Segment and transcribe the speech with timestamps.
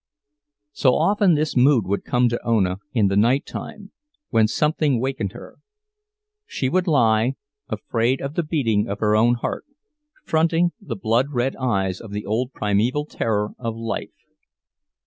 [0.71, 3.91] So often this mood would come to Ona, in the nighttime,
[4.31, 5.59] when something wakened her;
[6.47, 7.33] she would lie,
[7.69, 9.65] afraid of the beating of her own heart,
[10.23, 14.09] fronting the blood red eyes of the old primeval terror of life.